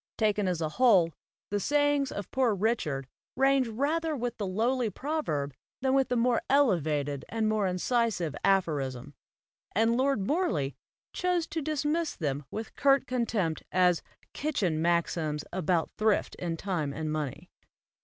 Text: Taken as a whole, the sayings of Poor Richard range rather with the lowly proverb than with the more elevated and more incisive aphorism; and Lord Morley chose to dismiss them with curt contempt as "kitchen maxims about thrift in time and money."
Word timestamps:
Taken 0.17 0.47
as 0.47 0.61
a 0.61 0.69
whole, 0.79 1.13
the 1.51 1.59
sayings 1.59 2.11
of 2.11 2.31
Poor 2.31 2.55
Richard 2.55 3.07
range 3.35 3.67
rather 3.67 4.15
with 4.15 4.35
the 4.39 4.47
lowly 4.47 4.89
proverb 4.89 5.53
than 5.83 5.93
with 5.93 6.09
the 6.09 6.15
more 6.15 6.41
elevated 6.49 7.23
and 7.29 7.47
more 7.47 7.67
incisive 7.67 8.35
aphorism; 8.43 9.13
and 9.75 9.95
Lord 9.95 10.25
Morley 10.25 10.73
chose 11.13 11.45
to 11.49 11.61
dismiss 11.61 12.15
them 12.15 12.45
with 12.49 12.73
curt 12.75 13.05
contempt 13.05 13.61
as 13.71 14.01
"kitchen 14.33 14.81
maxims 14.81 15.43
about 15.53 15.91
thrift 15.99 16.33
in 16.39 16.57
time 16.57 16.93
and 16.93 17.11
money." 17.11 17.51